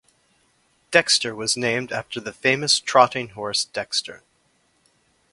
Dexter 0.89 1.35
was 1.35 1.55
named 1.55 1.91
after 1.91 2.19
the 2.19 2.33
famous 2.33 2.79
trotting 2.79 3.27
horse 3.29 3.65
Dexter. 3.65 4.23